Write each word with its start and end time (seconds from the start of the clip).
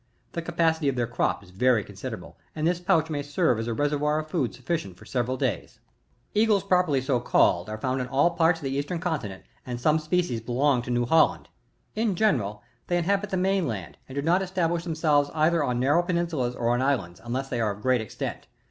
The 0.31 0.41
capacity 0.41 0.89
of 0.89 0.95
their 0.95 1.05
crop 1.05 1.43
is 1.43 1.51
very 1.51 1.83
considerable, 1.83 2.35
and 2.55 2.65
this 2.65 2.79
pouch 2.79 3.11
may 3.11 3.21
serve 3.21 3.59
as 3.59 3.67
a 3.67 3.73
reservoir 3.75 4.17
of 4.17 4.29
food 4.31 4.51
sufficient 4.51 4.97
for 4.97 5.05
several 5.05 5.37
days. 5.37 5.77
42. 6.33 6.39
Eagles 6.41 6.63
properly 6.63 7.01
so 7.01 7.19
called, 7.19 7.69
are 7.69 7.77
found 7.77 8.01
in 8.01 8.07
all 8.07 8.31
parts 8.31 8.59
of 8.59 8.63
the 8.63 8.75
eastern 8.75 8.97
continent, 8.97 9.43
and 9.63 9.79
some 9.79 9.99
species 9.99 10.41
belong 10.41 10.81
to 10.81 10.89
New 10.89 11.05
Holland. 11.05 11.49
In 11.95 12.15
general, 12.15 12.63
they 12.87 12.97
inhabit 12.97 13.29
the 13.29 13.37
main 13.37 13.67
land, 13.67 13.95
and 14.09 14.15
do 14.15 14.23
not 14.23 14.41
establish 14.41 14.85
them 14.85 14.95
selves 14.95 15.29
either 15.35 15.63
on 15.63 15.79
narrow 15.79 16.01
peninsulas 16.01 16.55
or 16.55 16.69
on 16.71 16.81
islands, 16.81 17.21
unless 17.23 17.49
they 17.49 17.61
are 17.61 17.69
of 17.73 17.83
great 17.83 18.01
extent. 18.01 18.47